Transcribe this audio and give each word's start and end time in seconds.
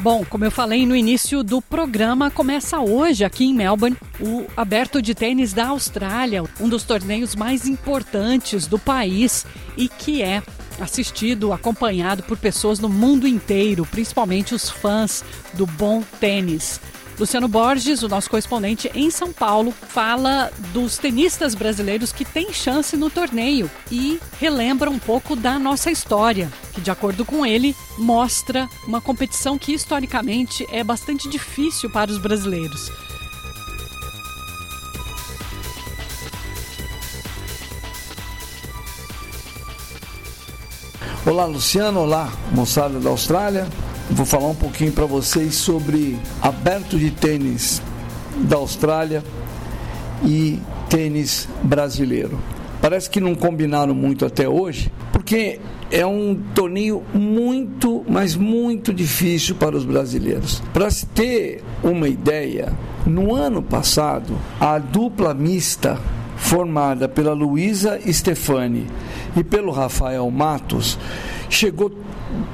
Bom, 0.00 0.24
como 0.24 0.44
eu 0.44 0.50
falei 0.50 0.86
no 0.86 0.94
início 0.94 1.42
do 1.42 1.60
programa, 1.60 2.30
começa 2.30 2.78
hoje 2.78 3.24
aqui 3.24 3.46
em 3.46 3.52
Melbourne 3.52 3.96
o 4.20 4.46
Aberto 4.56 5.02
de 5.02 5.12
Tênis 5.12 5.52
da 5.52 5.66
Austrália, 5.68 6.44
um 6.60 6.68
dos 6.68 6.84
torneios 6.84 7.34
mais 7.34 7.66
importantes 7.66 8.68
do 8.68 8.78
país 8.78 9.44
e 9.76 9.88
que 9.88 10.22
é 10.22 10.40
assistido, 10.80 11.52
acompanhado 11.52 12.22
por 12.22 12.38
pessoas 12.38 12.78
no 12.78 12.88
mundo 12.88 13.26
inteiro, 13.26 13.84
principalmente 13.84 14.54
os 14.54 14.70
fãs 14.70 15.24
do 15.54 15.66
bom 15.66 16.04
tênis. 16.20 16.80
Luciano 17.18 17.48
Borges, 17.48 18.04
o 18.04 18.08
nosso 18.08 18.30
correspondente 18.30 18.88
em 18.94 19.10
São 19.10 19.32
Paulo, 19.32 19.72
fala 19.72 20.52
dos 20.72 20.98
tenistas 20.98 21.52
brasileiros 21.52 22.12
que 22.12 22.24
têm 22.24 22.52
chance 22.52 22.96
no 22.96 23.10
torneio 23.10 23.68
e 23.90 24.20
relembra 24.38 24.88
um 24.88 25.00
pouco 25.00 25.34
da 25.34 25.58
nossa 25.58 25.90
história, 25.90 26.48
que, 26.72 26.80
de 26.80 26.92
acordo 26.92 27.24
com 27.24 27.44
ele, 27.44 27.74
mostra 27.98 28.68
uma 28.86 29.00
competição 29.00 29.58
que 29.58 29.74
historicamente 29.74 30.64
é 30.70 30.84
bastante 30.84 31.28
difícil 31.28 31.90
para 31.90 32.08
os 32.08 32.18
brasileiros. 32.18 32.88
Olá, 41.26 41.46
Luciano. 41.46 42.00
Olá, 42.00 42.32
moçada 42.52 43.00
da 43.00 43.10
Austrália. 43.10 43.66
Vou 44.18 44.26
falar 44.26 44.48
um 44.48 44.54
pouquinho 44.56 44.90
para 44.90 45.06
vocês 45.06 45.54
sobre 45.54 46.18
aberto 46.42 46.98
de 46.98 47.08
tênis 47.08 47.80
da 48.36 48.56
Austrália 48.56 49.22
e 50.24 50.58
tênis 50.90 51.48
brasileiro. 51.62 52.36
Parece 52.82 53.08
que 53.08 53.20
não 53.20 53.36
combinaram 53.36 53.94
muito 53.94 54.26
até 54.26 54.48
hoje, 54.48 54.90
porque 55.12 55.60
é 55.88 56.04
um 56.04 56.34
torneio 56.52 57.00
muito, 57.14 58.04
mas 58.08 58.34
muito 58.34 58.92
difícil 58.92 59.54
para 59.54 59.76
os 59.76 59.84
brasileiros. 59.84 60.60
Para 60.72 60.90
se 60.90 61.06
ter 61.06 61.62
uma 61.80 62.08
ideia, 62.08 62.72
no 63.06 63.32
ano 63.32 63.62
passado, 63.62 64.36
a 64.58 64.80
dupla 64.80 65.32
mista 65.32 65.96
formada 66.36 67.08
pela 67.08 67.34
Luísa 67.34 68.00
Stefani 68.12 68.84
e 69.36 69.44
pelo 69.44 69.70
Rafael 69.70 70.28
Matos, 70.28 70.98
chegou 71.48 71.92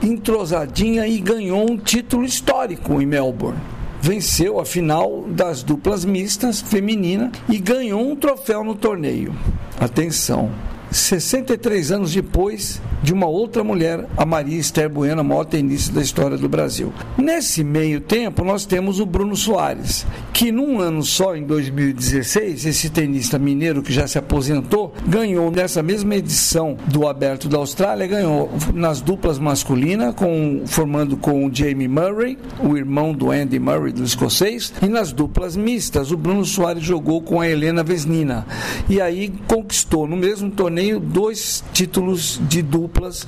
entrosadinha 0.03 1.07
e 1.07 1.19
ganhou 1.19 1.71
um 1.71 1.77
título 1.77 2.25
histórico 2.25 3.01
em 3.01 3.07
Melbourne. 3.07 3.61
Venceu 4.01 4.61
a 4.61 4.65
final 4.67 5.25
das 5.29 5.63
duplas 5.63 6.05
mistas 6.05 6.61
feminina 6.61 7.33
e 7.49 7.59
ganhou 7.59 8.07
um 8.07 8.15
troféu 8.15 8.63
no 8.63 8.75
torneio. 8.75 9.35
Atenção, 9.81 10.51
63 10.95 11.91
anos 11.91 12.15
depois 12.15 12.81
de 13.03 13.13
uma 13.13 13.27
outra 13.27 13.65
mulher, 13.65 14.07
a 14.17 14.25
Maria 14.25 14.59
Esther 14.59 14.89
Bueno, 14.89 15.21
a 15.21 15.25
maior 15.25 15.45
tenista 15.45 15.93
da 15.93 16.01
história 16.01 16.39
do 16.39 16.49
Brasil. 16.49 16.93
Nesse 17.19 17.65
meio 17.65 18.01
tempo, 18.01 18.45
nós 18.45 18.65
temos 18.65 19.01
o 19.01 19.05
Bruno 19.05 19.37
Soares, 19.37 20.07
que 20.33 20.53
num 20.53 20.81
ano 20.81 21.03
só, 21.03 21.37
em 21.37 21.43
2016, 21.43 22.65
esse 22.65 22.89
tenista 22.91 23.39
mineiro 23.39 23.83
que 23.83 23.93
já 23.93 24.07
se 24.07 24.19
aposentou, 24.19 24.95
ganhou 25.07 25.51
nessa 25.51 25.83
mesma 25.83 26.15
edição 26.15 26.79
do 26.87 27.09
Aberto 27.09 27.49
da 27.49 27.59
Austrália, 27.59 28.07
ganhou 28.07 28.51
nas 28.73 29.01
duplas 29.01 29.39
masculinas, 29.39 30.15
com, 30.15 30.63
formando 30.65 31.17
com 31.17 31.45
o 31.45 31.55
Jamie 31.55 31.89
Murray, 31.89 32.39
o 32.63 32.77
irmão 32.77 33.13
do 33.13 33.33
Andy 33.33 33.59
Murray, 33.59 33.93
do 33.93 34.05
escocês, 34.05 34.73
e 34.81 34.87
nas 34.87 35.13
duplas 35.13 35.57
mistas, 35.57 36.13
o 36.13 36.17
Bruno 36.17 36.45
Soares 36.45 36.85
jogou 36.85 37.21
com 37.21 37.41
a 37.41 37.49
Helena 37.49 37.83
Vesnina. 37.83 38.47
E 38.89 39.01
aí 39.01 39.33
conquistou 39.49 40.07
no 40.07 40.17
mesmo 40.17 40.51
torneio 40.51 40.84
torneio 40.85 41.01
dois 41.01 41.65
títulos 41.73 42.41
de 42.43 42.61
duplas, 42.61 43.27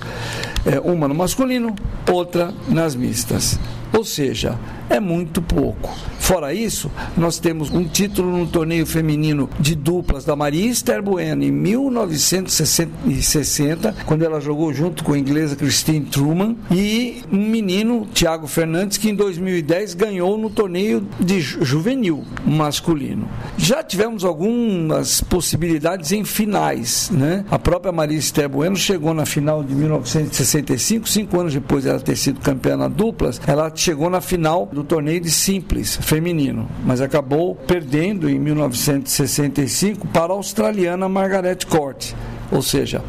é, 0.67 0.79
uma 0.81 1.09
no 1.09 1.15
masculino, 1.15 1.75
outra 2.11 2.53
nas 2.69 2.95
mistas. 2.95 3.59
Ou 3.93 4.05
seja, 4.05 4.59
é 4.91 5.01
muito 5.01 5.41
pouco. 5.41 5.97
Fora 6.27 6.53
isso, 6.53 6.91
nós 7.17 7.39
temos 7.39 7.71
um 7.71 7.85
título 7.85 8.37
no 8.37 8.49
torneio 8.49 8.85
feminino 8.85 9.49
de 9.61 9.77
duplas 9.77 10.25
da 10.25 10.35
Maria 10.35 10.69
Esther 10.69 11.01
Bueno 11.01 11.45
em 11.45 11.53
1960, 11.53 13.95
quando 14.05 14.25
ela 14.25 14.41
jogou 14.41 14.75
junto 14.75 15.05
com 15.05 15.13
a 15.13 15.19
inglesa 15.19 15.55
Christine 15.55 16.05
Truman, 16.05 16.57
e 16.69 17.23
um 17.31 17.49
menino, 17.49 18.09
Thiago 18.13 18.49
Fernandes, 18.49 18.99
que 18.99 19.09
em 19.09 19.15
2010 19.15 19.95
ganhou 19.95 20.37
no 20.37 20.51
torneio 20.51 21.07
de 21.21 21.41
juvenil 21.41 22.25
masculino. 22.45 23.29
Já 23.57 23.85
tivemos 23.85 24.25
algumas 24.25 25.21
possibilidades 25.21 26.11
em 26.11 26.25
finais, 26.25 27.09
né? 27.09 27.45
A 27.49 27.59
própria 27.59 27.93
Maria 27.93 28.19
Esther 28.19 28.49
Bueno 28.49 28.75
chegou 28.75 29.15
na 29.15 29.27
final 29.27 29.63
de 29.63 29.73
1965, 29.77 31.09
cinco 31.09 31.39
anos 31.39 31.55
depois 31.55 31.85
de 31.85 31.91
ela 31.91 32.01
ter 32.01 32.17
sido 32.17 32.41
campeã 32.41 32.77
na 32.77 32.89
duplas, 32.89 33.41
ela 33.47 33.71
chegou 33.73 34.11
na 34.11 34.21
final 34.21 34.69
do 34.73 34.83
torneio 34.83 35.21
de 35.21 35.31
simples 35.31 35.97
feminino, 36.17 36.67
mas 36.83 37.03
acabou 37.03 37.55
perdendo 37.55 38.27
em 38.31 38.39
1965 38.39 40.07
para 40.09 40.33
a 40.33 40.37
australiana 40.37 41.07
Margaret 41.11 41.59
Court. 41.69 42.15
Ou 42.51 42.63
seja, 42.63 43.03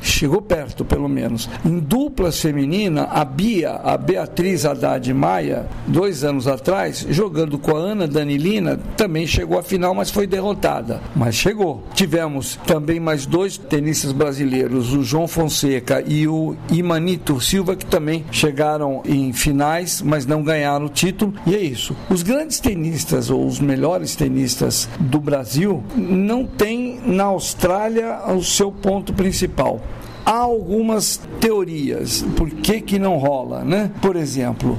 chegou 0.00 0.40
perto, 0.42 0.84
pelo 0.84 1.08
menos. 1.08 1.48
Em 1.64 1.78
duplas 1.78 2.40
feminina, 2.40 3.04
a 3.04 3.24
Bia, 3.24 3.72
a 3.72 3.96
Beatriz 3.96 4.64
Haddad 4.64 5.12
Maia, 5.12 5.66
dois 5.86 6.24
anos 6.24 6.46
atrás, 6.46 7.06
jogando 7.10 7.58
com 7.58 7.76
a 7.76 7.80
Ana 7.80 8.06
Danilina, 8.06 8.78
também 8.96 9.26
chegou 9.26 9.58
à 9.58 9.62
final, 9.62 9.94
mas 9.94 10.10
foi 10.10 10.26
derrotada. 10.26 11.00
Mas 11.14 11.34
chegou. 11.34 11.84
Tivemos 11.94 12.58
também 12.66 13.00
mais 13.00 13.26
dois 13.26 13.56
tenistas 13.58 14.12
brasileiros, 14.12 14.92
o 14.92 15.02
João 15.02 15.28
Fonseca 15.28 16.02
e 16.06 16.26
o 16.26 16.56
Imanito 16.70 17.40
Silva, 17.40 17.76
que 17.76 17.86
também 17.86 18.24
chegaram 18.30 19.02
em 19.04 19.32
finais, 19.32 20.02
mas 20.02 20.26
não 20.26 20.42
ganharam 20.42 20.86
o 20.86 20.90
título. 20.90 21.34
E 21.46 21.54
é 21.54 21.60
isso. 21.60 21.96
Os 22.10 22.22
grandes 22.22 22.60
tenistas, 22.60 23.30
ou 23.30 23.46
os 23.46 23.60
melhores 23.60 24.16
tenistas 24.16 24.88
do 24.98 25.20
Brasil, 25.20 25.82
não 25.94 26.44
têm 26.46 27.00
na 27.04 27.24
Austrália 27.24 28.20
o 28.28 28.42
seu 28.42 28.70
ponto 28.70 29.12
principal. 29.12 29.80
Há 30.26 30.38
algumas 30.38 31.20
teorias 31.40 32.24
por 32.36 32.50
que, 32.50 32.80
que 32.80 32.98
não 32.98 33.16
rola, 33.16 33.62
né? 33.62 33.92
Por 34.02 34.16
exemplo, 34.16 34.76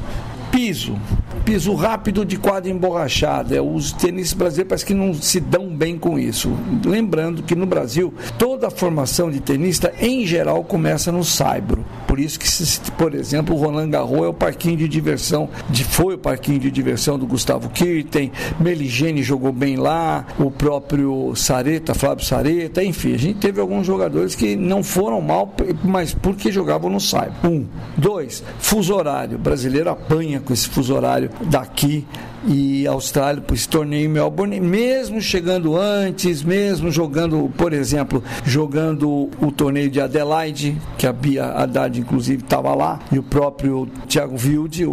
piso. 0.52 1.00
Piso 1.48 1.74
rápido 1.76 2.26
de 2.26 2.36
quadra 2.36 2.70
emborrachada. 2.70 3.64
Os 3.64 3.94
tenistas 3.94 4.34
brasileiros 4.34 4.68
parece 4.68 4.86
que 4.86 4.94
não 4.94 5.14
se 5.14 5.40
dão 5.40 5.70
bem 5.70 5.98
com 5.98 6.20
isso. 6.20 6.52
Lembrando 6.86 7.42
que 7.42 7.56
no 7.56 7.66
Brasil, 7.66 8.14
toda 8.38 8.68
a 8.68 8.70
formação 8.70 9.32
de 9.32 9.40
tenista, 9.40 9.94
em 9.98 10.26
geral, 10.26 10.62
começa 10.66 11.10
no 11.10 11.24
saibro. 11.24 11.86
Por 12.06 12.20
isso 12.20 12.38
que, 12.38 12.92
por 12.98 13.16
exemplo, 13.16 13.56
o 13.56 13.58
Roland 13.58 13.90
Garros 13.92 14.26
é 14.26 14.28
o 14.28 14.34
parquinho 14.34 14.76
de 14.76 14.90
diversão, 14.90 15.48
de, 15.70 15.86
foi 15.86 16.16
o 16.16 16.18
parquinho 16.18 16.60
de 16.60 16.70
diversão 16.70 17.18
do 17.18 17.26
Gustavo 17.26 17.70
Kirten, 17.70 18.30
Meligene 18.60 19.24
jogou 19.24 19.54
bem 19.54 19.78
lá, 19.78 20.26
o 20.38 20.52
próprio 20.52 21.34
Sareta, 21.36 21.94
Flávio 21.94 22.26
Sareta, 22.26 22.84
enfim, 22.84 23.14
a 23.14 23.18
gente 23.18 23.40
teve 23.40 23.62
alguns 23.62 23.88
jogadores 23.88 24.36
que 24.36 24.56
não 24.56 24.84
foram 24.84 25.22
mal, 25.22 25.54
mas 25.84 26.14
porque 26.14 26.52
jogavam 26.52 26.90
no 26.90 27.00
saibro. 27.00 27.38
Um. 27.44 27.66
Dois, 27.96 28.44
fuso 28.60 28.94
horário. 28.96 29.38
O 29.38 29.40
brasileiro 29.40 29.90
apanha 29.90 30.40
com 30.40 30.52
esse 30.52 30.68
fuso 30.68 30.94
horário 30.94 31.30
daqui 31.42 32.06
e 32.46 32.88
Austrália 32.88 33.44
esse 33.52 33.68
torneio 33.68 34.06
em 34.06 34.08
Melbourne, 34.08 34.60
mesmo 34.60 35.22
chegando 35.22 35.76
antes, 35.76 36.44
mesmo 36.44 36.92
jogando, 36.92 37.52
por 37.58 37.74
exemplo, 37.74 38.24
jogando 38.46 39.30
o 39.42 39.52
torneio 39.52 39.90
de 39.90 40.00
Adelaide, 40.00 40.80
que 40.98 41.08
a 41.08 41.14
Bia 41.14 41.46
Haddad 41.46 42.00
inclusive 42.00 42.44
estava 42.44 42.74
lá, 42.76 43.00
e 43.12 43.20
o 43.20 43.24
próprio 43.24 43.88
Thiago 44.08 44.36
Wilde, 44.36 44.86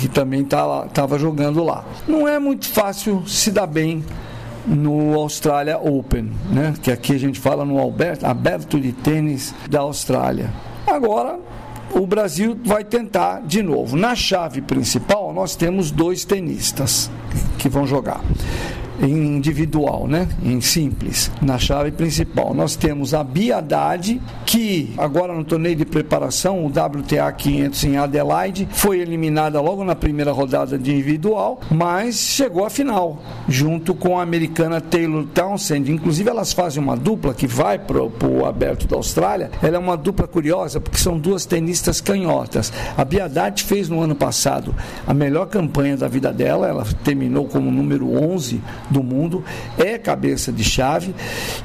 que 0.00 0.08
também 0.08 0.42
estava 0.42 0.86
tá 0.88 1.18
jogando 1.18 1.64
lá. 1.64 1.84
Não 2.06 2.28
é 2.28 2.38
muito 2.38 2.68
fácil 2.68 3.22
se 3.26 3.50
dar 3.50 3.66
bem 3.66 4.04
no 4.66 5.14
Australia 5.14 5.78
Open, 5.78 6.30
né? 6.50 6.74
que 6.82 6.92
aqui 6.92 7.14
a 7.14 7.18
gente 7.18 7.40
fala 7.40 7.64
no 7.64 7.78
aberto 8.22 8.78
de 8.78 8.92
tênis 8.92 9.54
da 9.68 9.80
Austrália. 9.80 10.50
Agora 10.86 11.38
o 11.94 12.06
Brasil 12.06 12.58
vai 12.64 12.84
tentar 12.84 13.40
de 13.42 13.62
novo. 13.62 13.96
Na 13.96 14.14
chave 14.14 14.60
principal, 14.60 15.32
nós 15.32 15.56
temos 15.56 15.90
dois 15.90 16.24
tenistas 16.24 17.10
que 17.58 17.68
vão 17.68 17.86
jogar 17.86 18.20
em 19.00 19.36
individual, 19.36 20.06
né? 20.06 20.28
em 20.42 20.60
simples, 20.60 21.30
na 21.40 21.58
chave 21.58 21.90
principal. 21.90 22.54
Nós 22.54 22.76
temos 22.76 23.14
a 23.14 23.24
Bia 23.24 23.58
Haddad, 23.58 24.20
que 24.44 24.92
agora 24.98 25.34
no 25.34 25.44
torneio 25.44 25.76
de 25.76 25.84
preparação, 25.84 26.64
o 26.64 26.68
WTA 26.68 27.30
500 27.32 27.84
em 27.84 27.96
Adelaide, 27.96 28.68
foi 28.70 29.00
eliminada 29.00 29.60
logo 29.60 29.84
na 29.84 29.94
primeira 29.94 30.32
rodada 30.32 30.78
de 30.78 30.92
individual, 30.92 31.60
mas 31.70 32.16
chegou 32.16 32.64
à 32.64 32.70
final, 32.70 33.22
junto 33.48 33.94
com 33.94 34.18
a 34.18 34.22
americana 34.22 34.80
Taylor 34.80 35.24
Townsend. 35.34 35.90
Inclusive, 35.90 36.28
elas 36.28 36.52
fazem 36.52 36.82
uma 36.82 36.96
dupla 36.96 37.34
que 37.34 37.46
vai 37.46 37.78
para 37.78 38.02
o 38.02 38.44
aberto 38.44 38.86
da 38.86 38.96
Austrália. 38.96 39.50
Ela 39.62 39.76
é 39.76 39.78
uma 39.78 39.96
dupla 39.96 40.26
curiosa, 40.26 40.80
porque 40.80 40.98
são 40.98 41.18
duas 41.18 41.44
tenistas 41.44 42.00
canhotas. 42.00 42.72
A 42.96 43.04
Bia 43.04 43.24
Haddad 43.24 43.62
fez 43.62 43.88
no 43.88 44.00
ano 44.00 44.14
passado 44.14 44.74
a 45.06 45.14
melhor 45.14 45.46
campanha 45.46 45.96
da 45.96 46.08
vida 46.08 46.32
dela, 46.32 46.68
ela 46.68 46.84
terminou 47.04 47.46
como 47.46 47.70
número 47.70 48.12
11 48.22 48.60
do 48.90 49.02
mundo, 49.02 49.44
é 49.78 49.96
cabeça 49.96 50.52
de 50.52 50.64
chave, 50.64 51.14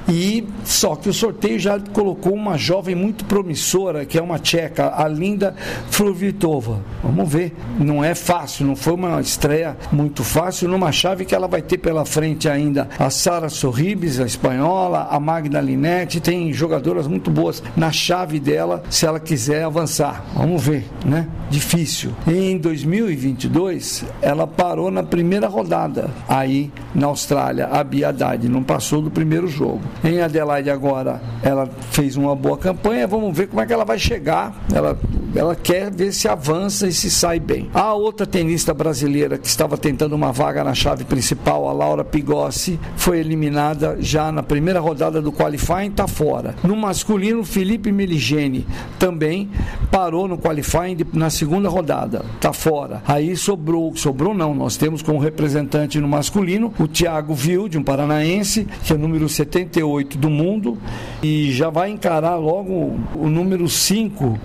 e 0.08 0.46
só 0.64 0.96
que 0.96 1.10
o 1.10 1.14
sorteio 1.14 1.60
já 1.60 1.80
colocou 1.80 2.34
uma 2.34 2.58
jovem 2.58 2.96
muito 2.96 3.26
promissora, 3.26 4.06
que 4.06 4.18
é 4.18 4.22
uma 4.22 4.40
tcheca, 4.40 4.94
a 4.96 5.08
Linda 5.08 5.56
Fluvitova. 5.90 6.82
Vamos 7.04 7.30
ver. 7.30 7.54
Não 7.80 8.04
é 8.04 8.14
fácil, 8.14 8.66
não 8.66 8.76
foi 8.76 8.94
uma 8.94 9.20
estreia 9.20 9.76
muito 9.92 10.24
fácil 10.24 10.70
numa 10.70 10.92
chave 10.92 11.26
que 11.26 11.34
ela 11.34 11.48
vai 11.48 11.62
ter 11.62 11.78
pela 11.78 12.06
frente 12.06 12.48
ainda 12.48 12.88
a 13.00 13.10
Sara 13.10 13.50
Sorribes, 13.50 14.20
a 14.20 14.26
espanhola, 14.26 15.08
a 15.10 15.20
Magda 15.20 15.60
Linetti, 15.62 16.20
tem 16.20 16.54
jogadoras 16.54 17.08
muito 17.08 17.32
boas 17.32 17.64
na 17.76 17.92
chave 17.92 18.40
dela, 18.40 18.84
se 18.90 19.06
ela 19.06 19.20
quiser 19.20 19.64
avançar. 19.64 20.24
Vamos 20.36 20.64
ver, 20.64 20.86
né? 21.06 21.28
Difícil. 21.50 22.12
Em 22.28 22.58
2022, 22.58 24.06
ela 24.22 24.46
parou 24.46 24.92
na 24.92 25.04
primeira 25.04 25.48
rodada 25.48 26.10
aí 26.28 26.72
na 26.94 27.15
Austrália, 27.16 27.68
a 27.68 27.82
Bia 27.82 28.10
Haddad, 28.10 28.48
não 28.50 28.62
passou 28.62 29.02
do 29.02 29.10
primeiro 29.10 29.48
jogo. 29.48 29.82
Em 30.04 30.22
Adelaide 30.22 30.70
agora, 30.70 31.22
ela 31.42 31.66
fez 31.92 32.18
uma 32.18 32.36
boa 32.36 32.58
campanha, 32.58 33.08
vamos 33.08 33.36
ver 33.36 33.48
como 33.48 33.62
é 33.62 33.66
que 33.66 33.72
ela 33.72 33.86
vai 33.86 33.98
chegar. 33.98 34.54
Ela, 34.74 35.00
ela 35.36 35.56
quer 35.56 35.92
ver 35.92 36.14
se 36.14 36.28
avança 36.28 36.88
e 36.88 36.94
se 36.94 37.10
sai 37.10 37.40
bem. 37.40 37.70
A 37.74 37.94
outra 37.94 38.26
tenista 38.26 38.74
brasileira 38.74 39.38
que 39.38 39.48
estava 39.48 39.78
tentando 39.78 40.14
uma 40.14 40.32
vaga 40.32 40.64
na 40.64 40.74
chave 40.74 41.04
principal, 41.04 41.68
a 41.68 41.74
Laura 41.74 42.04
Pigossi, 42.04 42.80
foi 42.96 43.20
eliminada 43.20 43.98
já 44.00 44.32
na 44.32 44.42
primeira 44.42 44.80
rodada 44.80 45.22
do 45.22 45.32
qualifying, 45.32 45.90
está 45.90 46.08
fora. 46.08 46.56
No 46.64 46.76
masculino, 46.76 47.44
Felipe 47.44 47.92
Meligeni 47.92 48.66
também 48.98 49.50
parou 49.92 50.28
no 50.28 50.38
qualifying 50.38 50.98
na 51.14 51.30
segunda 51.30 51.70
rodada, 51.70 52.24
está 52.36 52.54
fora. 52.54 53.04
Aí 53.08 53.36
sobrou, 53.36 53.96
sobrou 53.96 54.34
não, 54.34 54.54
nós 54.54 54.78
temos 54.78 55.02
como 55.02 55.20
representante 55.20 56.00
no 56.00 56.08
masculino 56.08 56.74
o 56.80 56.88
Thiago 56.88 57.34
Vilde, 57.34 57.78
um 57.78 57.84
paranaense, 57.84 58.68
que 58.84 58.94
é 58.94 58.98
número 58.98 59.28
78 59.28 60.18
do 60.18 60.30
mundo 60.30 60.78
e 61.22 61.52
já 61.52 61.70
vai 61.70 61.90
encarar 61.90 62.36
logo 62.36 62.96
o 63.16 63.30
número 63.30 63.68
5 63.68 64.40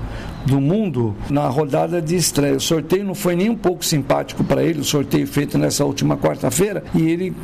do 0.46 0.60
mundo 0.60 1.14
na 1.28 1.46
rodada 1.48 2.00
de 2.00 2.16
estreia. 2.16 2.56
O 2.56 2.60
sorteio 2.60 3.04
não 3.04 3.14
foi 3.14 3.36
nem 3.36 3.50
um 3.50 3.56
pouco 3.56 3.84
simpático 3.84 4.42
para 4.44 4.62
ele, 4.62 4.80
o 4.80 4.84
sorteio 4.84 5.26
feito 5.26 5.58
nessa 5.58 5.84
última 5.84 6.16
quarta-feira, 6.16 6.82
e 6.94 7.02
ele 7.02 7.34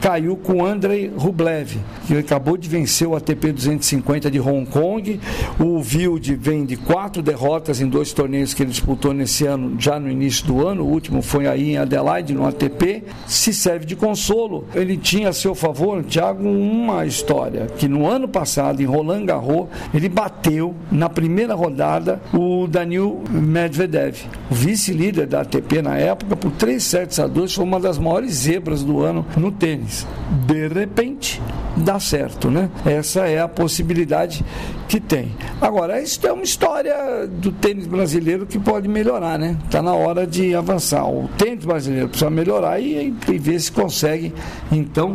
caiu 0.00 0.36
com 0.36 0.64
Andrei 0.64 1.10
Rublev, 1.16 1.78
que 2.06 2.16
acabou 2.16 2.56
de 2.56 2.68
vencer 2.68 3.08
o 3.08 3.16
ATP 3.16 3.52
250 3.52 4.30
de 4.30 4.40
Hong 4.40 4.66
Kong. 4.66 5.20
O 5.58 5.78
Wild 5.80 6.34
vem 6.36 6.64
de 6.64 6.76
quatro 6.76 7.22
derrotas 7.22 7.80
em 7.80 7.88
dois 7.88 8.12
torneios 8.12 8.54
que 8.54 8.62
ele 8.62 8.70
disputou 8.70 9.12
nesse 9.12 9.46
ano, 9.46 9.76
já 9.78 9.98
no 9.98 10.10
início 10.10 10.46
do 10.46 10.66
ano. 10.66 10.84
O 10.84 10.88
último 10.88 11.22
foi 11.22 11.46
aí 11.46 11.70
em 11.70 11.78
Adelaide, 11.78 12.34
no 12.34 12.46
ATP. 12.46 13.04
Se 13.26 13.52
serve 13.52 13.86
de 13.86 13.96
consolo. 13.96 14.66
Ele 14.74 14.96
tinha 14.96 15.30
a 15.30 15.32
seu 15.32 15.54
favor, 15.54 16.04
Thiago, 16.04 16.48
uma 16.48 17.06
história 17.06 17.66
que 17.78 17.88
no 17.88 18.06
ano 18.08 18.28
passado, 18.28 18.82
em 18.82 18.86
Roland 18.86 19.24
Garros, 19.24 19.68
ele 19.94 20.08
bateu 20.08 20.74
na 20.90 21.08
primeira 21.08 21.54
rodada 21.54 22.20
o 22.32 22.66
Daniel 22.66 23.22
Medvedev, 23.30 24.16
vice-líder 24.50 25.26
da 25.26 25.40
ATP 25.40 25.82
na 25.82 25.96
época, 25.96 26.36
por 26.36 26.50
3 26.52 26.82
sets 26.82 27.18
a 27.18 27.26
2, 27.26 27.54
foi 27.54 27.64
uma 27.64 27.80
das 27.80 27.98
maiores 27.98 28.32
zebras 28.32 28.82
do 28.82 29.02
ano 29.02 29.24
no 29.36 29.50
tênis 29.50 29.85
tênis. 29.86 30.06
De 30.46 30.68
repente, 30.68 31.40
dá 31.76 32.00
certo, 32.00 32.50
né? 32.50 32.68
Essa 32.84 33.26
é 33.26 33.40
a 33.40 33.48
possibilidade 33.48 34.44
que 34.88 35.00
tem. 35.00 35.34
Agora, 35.60 36.00
isso 36.00 36.24
é 36.26 36.32
uma 36.32 36.42
história 36.42 37.26
do 37.26 37.52
tênis 37.52 37.86
brasileiro 37.86 38.46
que 38.46 38.58
pode 38.58 38.88
melhorar, 38.88 39.38
né? 39.38 39.56
Está 39.64 39.80
na 39.80 39.94
hora 39.94 40.26
de 40.26 40.54
avançar. 40.54 41.06
O 41.08 41.28
tênis 41.38 41.64
brasileiro 41.64 42.08
precisa 42.08 42.30
melhorar 42.30 42.80
e, 42.80 43.14
e 43.28 43.38
ver 43.38 43.60
se 43.60 43.70
consegue, 43.70 44.32
então, 44.70 45.12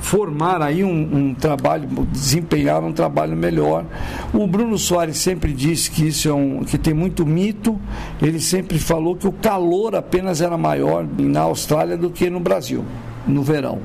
formar 0.00 0.62
aí 0.62 0.82
um, 0.82 0.90
um, 0.90 1.34
trabalho, 1.34 1.88
desempenhar 2.10 2.82
um 2.82 2.92
trabalho 2.92 3.36
melhor. 3.36 3.84
O 4.32 4.46
Bruno 4.46 4.78
Soares 4.78 5.18
sempre 5.18 5.52
disse 5.52 5.90
que 5.90 6.08
isso 6.08 6.28
é 6.28 6.34
um, 6.34 6.64
que 6.64 6.78
tem 6.78 6.94
muito 6.94 7.24
mito. 7.26 7.78
Ele 8.20 8.40
sempre 8.40 8.78
falou 8.78 9.14
que 9.16 9.26
o 9.26 9.32
calor 9.32 9.94
apenas 9.94 10.40
era 10.40 10.56
maior 10.56 11.06
na 11.18 11.42
Austrália 11.42 11.96
do 11.96 12.10
que 12.10 12.28
no 12.28 12.40
Brasil 12.40 12.84
no 13.26 13.42
verão 13.42 13.80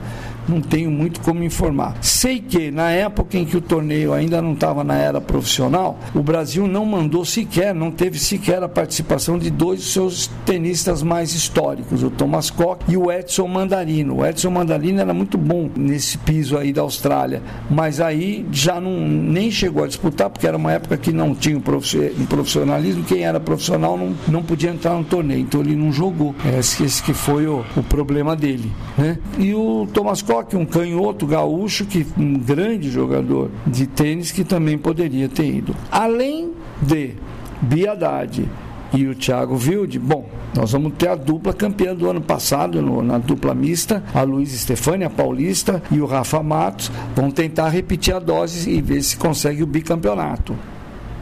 não 0.48 0.62
tenho 0.62 0.90
muito 0.90 1.22
como 1.22 1.44
informar. 1.44 1.98
Sei 2.02 2.40
que 2.40 2.72
na 2.72 2.92
época 2.92 3.38
em 3.38 3.46
que 3.46 3.58
o 3.58 3.62
torneio 3.62 4.14
ainda 4.14 4.42
não 4.42 4.54
estava 4.54 4.84
na 4.84 4.96
era 4.96 5.20
profissional, 5.20 6.00
o 6.14 6.22
Brasil 6.22 6.68
não 6.68 6.86
mandou 6.86 7.26
sequer, 7.26 7.74
não 7.74 7.92
teve 7.92 8.20
sequer 8.20 8.62
a 8.64 8.70
participação 8.70 9.38
de 9.38 9.50
dois 9.50 9.80
dos 9.80 9.94
seus 9.94 10.28
tenistas 10.46 11.04
mais 11.04 11.34
históricos, 11.34 12.04
o 12.04 12.10
Thomas 12.10 12.50
Koch 12.50 12.80
e 12.88 12.98
o 12.98 13.12
Edson 13.12 13.48
Mandarino. 13.48 14.18
O 14.18 14.26
Edson 14.26 14.50
Mandarino 14.50 15.02
era 15.02 15.14
muito 15.14 15.38
bom 15.38 15.70
nesse 15.76 16.18
piso 16.18 16.58
aí 16.58 16.72
da 16.72 16.82
Austrália, 16.82 17.42
mas 17.70 18.00
aí 18.00 18.46
já 18.52 18.80
não, 18.80 19.00
nem 19.00 19.52
chegou 19.52 19.84
a 19.84 19.88
disputar, 19.88 20.30
porque 20.30 20.48
era 20.48 20.58
uma 20.58 20.72
época 20.72 20.98
que 20.98 21.12
não 21.12 21.36
tinha 21.36 21.58
um 21.58 21.62
profissionalismo, 21.62 23.04
quem 23.04 23.24
era 23.24 23.40
profissional 23.40 23.98
não, 23.98 24.16
não 24.28 24.44
podia 24.44 24.72
entrar 24.72 24.94
no 24.94 25.04
torneio, 25.04 25.42
então 25.42 25.62
ele 25.62 25.76
não 25.76 25.92
jogou. 25.92 26.36
Esse, 26.58 26.84
esse 26.84 27.04
que 27.04 27.14
foi 27.14 27.48
o, 27.48 27.64
o 27.76 27.84
problema 27.84 28.36
dele. 28.36 28.72
Né? 28.98 29.18
E 29.38 29.54
o 29.54 29.88
Thomas 29.94 30.22
Koch 30.22 30.37
que 30.44 30.56
um 30.56 30.66
canhoto 30.66 31.26
gaúcho, 31.26 31.86
que 31.86 32.06
um 32.18 32.34
grande 32.38 32.90
jogador 32.90 33.50
de 33.66 33.88
tênis 33.88 34.32
que 34.32 34.44
também 34.44 34.78
poderia 34.78 35.28
ter 35.30 35.46
ido. 35.46 35.76
Além 35.92 36.52
de 36.82 37.16
Biadade 37.62 38.48
e 38.94 39.06
o 39.08 39.16
Thiago 39.16 39.56
Wilde, 39.56 40.00
bom, 40.00 40.30
nós 40.56 40.72
vamos 40.72 40.94
ter 40.98 41.10
a 41.10 41.16
dupla 41.16 41.54
campeã 41.54 41.94
do 41.94 42.10
ano 42.10 42.22
passado, 42.22 42.82
no, 42.82 43.02
na 43.02 43.18
dupla 43.18 43.54
mista, 43.54 44.04
a 44.14 44.24
Luiz 44.24 44.52
Stefania, 44.52 45.08
a 45.08 45.10
paulista, 45.10 45.82
e 45.92 46.00
o 46.00 46.06
Rafa 46.06 46.42
Matos, 46.42 46.92
vão 47.16 47.30
tentar 47.30 47.70
repetir 47.70 48.16
a 48.16 48.20
dose 48.20 48.70
e 48.70 48.82
ver 48.82 49.02
se 49.04 49.18
consegue 49.18 49.62
o 49.62 49.68
bicampeonato. 49.68 50.56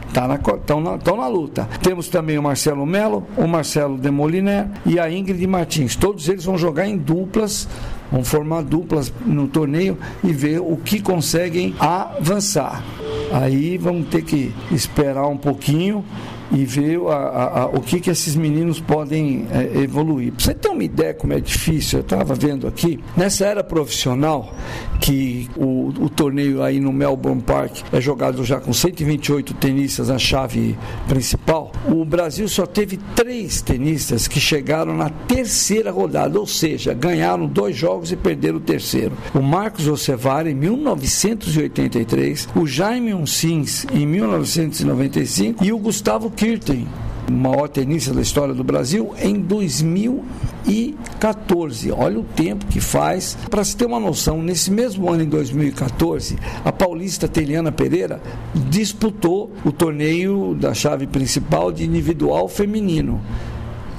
Estão 0.08 0.62
tá 0.64 0.80
na, 0.80 0.96
na, 0.96 1.16
na, 1.16 1.28
luta. 1.28 1.68
Temos 1.82 2.08
também 2.08 2.38
o 2.38 2.42
Marcelo 2.42 2.86
Melo, 2.86 3.26
o 3.36 3.46
Marcelo 3.46 3.98
Demoliner 3.98 4.66
e 4.86 4.98
a 4.98 5.10
Ingrid 5.10 5.46
Martins. 5.46 5.94
Todos 5.94 6.28
eles 6.28 6.44
vão 6.44 6.56
jogar 6.56 6.86
em 6.86 6.96
duplas 6.96 7.68
Vão 8.10 8.24
formar 8.24 8.62
duplas 8.62 9.12
no 9.24 9.48
torneio 9.48 9.98
e 10.22 10.32
ver 10.32 10.60
o 10.60 10.76
que 10.76 11.00
conseguem 11.00 11.74
avançar. 11.78 12.84
Aí 13.32 13.76
vamos 13.76 14.08
ter 14.08 14.22
que 14.22 14.52
esperar 14.70 15.26
um 15.26 15.36
pouquinho 15.36 16.04
e 16.52 16.64
ver 16.64 17.00
a, 17.08 17.12
a, 17.12 17.62
a, 17.62 17.66
o 17.66 17.80
que, 17.80 18.00
que 18.00 18.10
esses 18.10 18.36
meninos 18.36 18.80
podem 18.80 19.46
é, 19.50 19.80
evoluir. 19.80 20.32
Pra 20.32 20.44
você 20.44 20.54
ter 20.54 20.68
uma 20.68 20.84
ideia 20.84 21.14
como 21.14 21.32
é 21.32 21.40
difícil, 21.40 21.98
eu 21.98 22.02
estava 22.02 22.34
vendo 22.34 22.66
aqui, 22.66 23.00
nessa 23.16 23.46
era 23.46 23.64
profissional, 23.64 24.54
que 25.00 25.48
o, 25.56 25.92
o, 26.00 26.08
torneio 26.08 26.62
aí 26.62 26.80
no 26.80 26.92
Melbourne 26.92 27.42
Park 27.42 27.78
é 27.92 28.00
jogado 28.00 28.44
já 28.44 28.60
com 28.60 28.72
128 28.72 29.54
tenistas 29.54 30.08
na 30.08 30.18
chave 30.18 30.76
principal, 31.08 31.65
o 31.88 32.04
Brasil 32.04 32.48
só 32.48 32.66
teve 32.66 32.98
três 33.14 33.60
tenistas 33.60 34.26
que 34.26 34.40
chegaram 34.40 34.96
na 34.96 35.08
terceira 35.10 35.90
rodada, 35.90 36.38
ou 36.38 36.46
seja, 36.46 36.92
ganharam 36.92 37.46
dois 37.46 37.76
jogos 37.76 38.12
e 38.12 38.16
perderam 38.16 38.58
o 38.58 38.60
terceiro. 38.60 39.16
O 39.34 39.40
Marcos 39.40 39.86
Ocevar 39.86 40.46
em 40.46 40.54
1983, 40.54 42.48
o 42.56 42.66
Jaime 42.66 43.14
Uncins 43.14 43.86
em 43.92 44.06
1995 44.06 45.64
e 45.64 45.72
o 45.72 45.78
Gustavo 45.78 46.30
Kirten, 46.30 46.86
maior 47.30 47.68
tenista 47.68 48.14
da 48.14 48.20
história 48.20 48.52
do 48.54 48.64
Brasil, 48.64 49.14
em 49.20 49.40
2014. 49.40 51.92
Olha 51.92 52.18
o 52.20 52.24
tempo 52.24 52.66
que 52.66 52.80
faz. 52.80 53.36
Para 53.50 53.64
se 53.64 53.76
ter 53.76 53.86
uma 53.86 54.00
noção, 54.00 54.42
nesse 54.42 54.70
mesmo 54.70 55.10
ano, 55.10 55.22
em 55.22 55.28
2014, 55.28 56.38
a 56.64 56.72
paulista 56.72 57.28
Teliana 57.28 57.72
Pereira 57.72 58.20
disputou 58.54 59.52
o 59.64 59.72
torneio 59.72 60.54
da 60.54 60.74
chave 60.74 61.06
principal 61.06 61.72
de 61.72 61.84
individual 61.84 62.48
feminino 62.48 63.20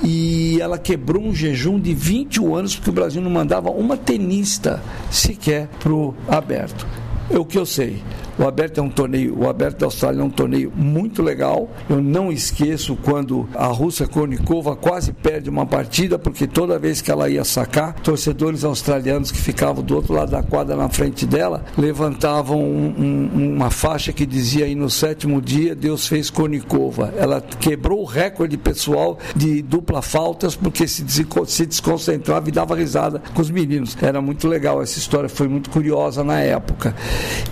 e 0.04 0.60
ela 0.62 0.78
quebrou 0.78 1.24
um 1.24 1.34
jejum 1.34 1.80
de 1.80 1.94
21 1.94 2.56
anos 2.56 2.76
porque 2.76 2.90
o 2.90 2.94
Brasil 2.94 3.22
não 3.22 3.32
mandava 3.32 3.70
uma 3.70 3.98
tenista 3.98 4.82
sequer 5.10 5.68
para 5.80 5.92
o 5.92 6.14
aberto. 6.28 6.86
É 7.30 7.38
o 7.38 7.46
que 7.46 7.58
eu 7.58 7.66
sei. 7.66 8.02
O 8.40 8.48
aberto 8.48 8.80
é 8.80 8.84
um 8.84 8.90
torneio, 8.90 9.36
o 9.36 9.50
aberto 9.50 9.80
da 9.80 9.88
Austrália 9.88 10.22
é 10.22 10.24
um 10.24 10.30
torneio 10.30 10.72
muito 10.76 11.24
legal. 11.24 11.70
Eu 11.90 12.02
não 12.02 12.32
esqueço 12.32 12.96
quando 12.96 13.50
a 13.56 13.66
russa 13.66 14.08
Kornikova 14.08 14.76
quase 14.76 15.12
perde 15.12 15.50
uma 15.50 15.66
partida, 15.66 16.20
porque 16.20 16.46
toda 16.46 16.78
vez 16.78 17.02
que 17.02 17.10
ela 17.10 17.30
ia 17.30 17.44
sacar, 17.44 17.96
torcedores 17.96 18.64
australianos 18.64 19.32
que 19.32 19.40
ficavam 19.40 19.84
do 19.84 19.96
outro 19.96 20.14
lado 20.14 20.32
da 20.32 20.44
quadra 20.44 20.76
na 20.76 20.88
frente 20.88 21.26
dela 21.26 21.66
levantavam 21.76 22.60
um, 22.62 23.30
um, 23.36 23.56
uma 23.56 23.72
faixa 23.72 24.14
que 24.14 24.26
dizia 24.26 24.66
aí 24.66 24.76
no 24.76 24.90
sétimo 24.90 25.42
dia 25.42 25.76
Deus 25.76 26.08
fez 26.08 26.30
Kornikova. 26.30 27.14
Ela 27.18 27.42
quebrou 27.42 28.02
o 28.02 28.06
recorde 28.06 28.58
pessoal 28.58 29.18
de 29.36 29.64
dupla 29.64 30.02
faltas 30.02 30.56
porque 30.56 30.88
se, 30.88 31.04
se 31.48 31.66
desconcentrava 31.66 32.50
e 32.50 32.52
dava 32.52 32.76
risada 32.76 33.22
com 33.34 33.42
os 33.42 33.50
meninos. 33.50 33.98
Era 34.00 34.22
muito 34.22 34.48
legal 34.48 34.82
essa 34.82 35.00
história, 35.00 35.28
foi 35.28 35.48
muito 35.48 35.72
curiosa 35.72 36.24
na 36.24 36.40
época. 36.40 36.96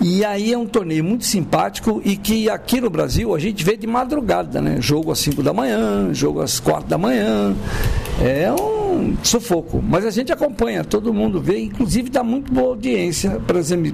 E 0.00 0.24
aí 0.24 0.52
é 0.52 0.58
um 0.58 0.66
muito 0.84 1.24
simpático 1.24 2.00
e 2.04 2.16
que 2.16 2.50
aqui 2.50 2.80
no 2.80 2.90
Brasil 2.90 3.34
a 3.34 3.38
gente 3.38 3.64
vê 3.64 3.76
de 3.76 3.86
madrugada, 3.86 4.60
né? 4.60 4.76
Jogo 4.80 5.10
às 5.10 5.18
5 5.18 5.42
da 5.42 5.52
manhã, 5.52 6.12
jogo 6.12 6.40
às 6.40 6.60
4 6.60 6.88
da 6.88 6.98
manhã. 6.98 7.54
É 8.22 8.52
um 8.52 8.75
sufoco. 9.22 9.82
Mas 9.82 10.04
a 10.04 10.10
gente 10.10 10.32
acompanha, 10.32 10.84
todo 10.84 11.12
mundo 11.12 11.40
vê, 11.40 11.60
inclusive 11.60 12.10
dá 12.10 12.22
muito 12.22 12.52
boa 12.52 12.68
audiência 12.68 13.40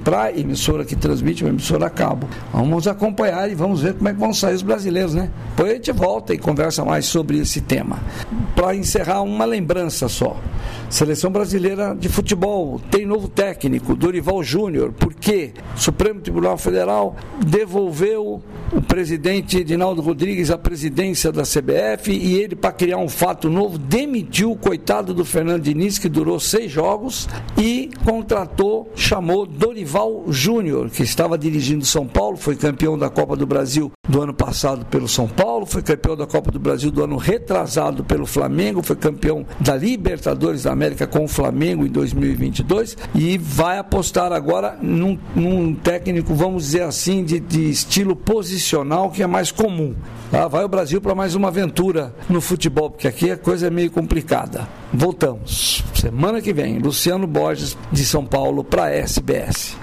para 0.02 0.22
a 0.24 0.32
emissora 0.32 0.84
que 0.84 0.94
transmite, 0.94 1.44
uma 1.44 1.50
emissora 1.50 1.86
a 1.86 1.90
cabo. 1.90 2.28
Vamos 2.52 2.86
acompanhar 2.86 3.50
e 3.50 3.54
vamos 3.54 3.82
ver 3.82 3.94
como 3.94 4.08
é 4.08 4.14
que 4.14 4.20
vão 4.20 4.32
sair 4.32 4.54
os 4.54 4.62
brasileiros, 4.62 5.14
né? 5.14 5.30
Depois 5.50 5.70
a 5.70 5.74
gente 5.74 5.92
volta 5.92 6.34
e 6.34 6.38
conversa 6.38 6.84
mais 6.84 7.06
sobre 7.06 7.38
esse 7.38 7.60
tema. 7.60 7.98
Para 8.54 8.74
encerrar, 8.74 9.22
uma 9.22 9.44
lembrança 9.44 10.08
só. 10.08 10.36
Seleção 10.88 11.30
brasileira 11.30 11.94
de 11.98 12.08
futebol 12.08 12.80
tem 12.90 13.06
novo 13.06 13.28
técnico, 13.28 13.96
Dorival 13.96 14.42
Júnior, 14.42 14.92
porque 14.92 15.52
o 15.74 15.80
Supremo 15.80 16.20
Tribunal 16.20 16.58
Federal 16.58 17.16
devolveu 17.44 18.42
o 18.72 18.82
presidente 18.82 19.58
Edinaldo 19.58 20.02
Rodrigues 20.02 20.50
à 20.50 20.58
presidência 20.58 21.32
da 21.32 21.42
CBF 21.42 22.12
e 22.12 22.34
ele, 22.34 22.54
para 22.54 22.72
criar 22.72 22.98
um 22.98 23.08
fato 23.08 23.48
novo, 23.48 23.78
demitiu 23.78 24.52
o 24.52 24.56
coitado 24.56 24.91
do 25.00 25.24
Fernando 25.24 25.62
Diniz, 25.62 25.98
que 25.98 26.08
durou 26.08 26.38
seis 26.38 26.70
jogos, 26.70 27.26
e 27.56 27.88
contratou, 28.04 28.90
chamou 28.94 29.46
Dorival 29.46 30.24
Júnior, 30.28 30.90
que 30.90 31.02
estava 31.02 31.38
dirigindo 31.38 31.84
São 31.86 32.06
Paulo, 32.06 32.36
foi 32.36 32.56
campeão 32.56 32.98
da 32.98 33.08
Copa 33.08 33.34
do 33.34 33.46
Brasil 33.46 33.90
do 34.06 34.20
ano 34.20 34.34
passado 34.34 34.84
pelo 34.84 35.08
São 35.08 35.26
Paulo, 35.26 35.64
foi 35.64 35.80
campeão 35.80 36.14
da 36.14 36.26
Copa 36.26 36.50
do 36.50 36.58
Brasil 36.58 36.90
do 36.90 37.02
ano 37.02 37.16
retrasado 37.16 38.04
pelo 38.04 38.26
Flamengo, 38.26 38.82
foi 38.82 38.96
campeão 38.96 39.46
da 39.58 39.76
Libertadores 39.76 40.64
da 40.64 40.72
América 40.72 41.06
com 41.06 41.24
o 41.24 41.28
Flamengo 41.28 41.86
em 41.86 41.90
2022 41.90 42.98
e 43.14 43.38
vai 43.38 43.78
apostar 43.78 44.32
agora 44.32 44.76
num, 44.82 45.18
num 45.34 45.74
técnico, 45.74 46.34
vamos 46.34 46.64
dizer 46.64 46.82
assim, 46.82 47.24
de, 47.24 47.40
de 47.40 47.70
estilo 47.70 48.14
posicional 48.14 49.10
que 49.10 49.22
é 49.22 49.26
mais 49.26 49.50
comum. 49.50 49.94
Tá? 50.30 50.48
Vai 50.48 50.64
o 50.64 50.68
Brasil 50.68 51.00
para 51.00 51.14
mais 51.14 51.34
uma 51.34 51.48
aventura 51.48 52.14
no 52.28 52.40
futebol, 52.40 52.90
porque 52.90 53.06
aqui 53.06 53.30
a 53.30 53.36
coisa 53.36 53.68
é 53.68 53.70
meio 53.70 53.90
complicada. 53.90 54.81
Voltamos 54.94 55.82
semana 55.94 56.42
que 56.42 56.52
vem. 56.52 56.78
Luciano 56.78 57.26
Borges 57.26 57.76
de 57.90 58.04
São 58.04 58.26
Paulo 58.26 58.62
para 58.62 58.84
a 58.84 58.90
SBS. 58.90 59.76